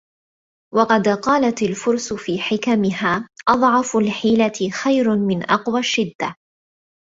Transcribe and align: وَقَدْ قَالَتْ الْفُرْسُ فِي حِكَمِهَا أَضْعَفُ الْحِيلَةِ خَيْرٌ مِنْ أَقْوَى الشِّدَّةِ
وَقَدْ 0.73 1.07
قَالَتْ 1.07 1.61
الْفُرْسُ 1.61 2.13
فِي 2.13 2.39
حِكَمِهَا 2.41 3.27
أَضْعَفُ 3.49 3.95
الْحِيلَةِ 3.95 4.69
خَيْرٌ 4.83 5.15
مِنْ 5.15 5.43
أَقْوَى 5.43 5.79
الشِّدَّةِ 5.79 6.35